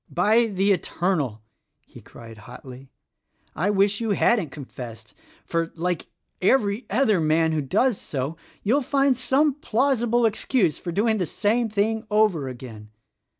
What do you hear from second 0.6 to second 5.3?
Eternal!" he cried hotly, "I wish you hadn't confessed;